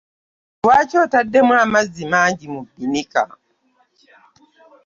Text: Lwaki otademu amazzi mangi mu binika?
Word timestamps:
Lwaki 0.63 0.95
otademu 1.05 1.53
amazzi 1.63 2.03
mangi 2.11 2.45
mu 2.53 2.61
binika? 2.75 3.21